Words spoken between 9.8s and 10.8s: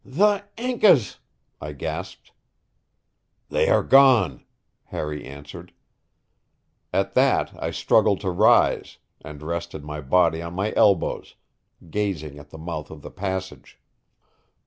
my body on my